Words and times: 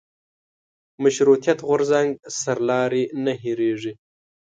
مشروطیت 1.01 1.59
غورځنګ 1.67 2.09
سرلاري 2.41 3.03
نه 3.25 3.33
هېرېږي. 3.41 3.93